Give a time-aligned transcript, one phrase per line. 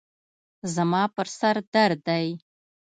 [0.75, 2.27] زما پر سر درد دی.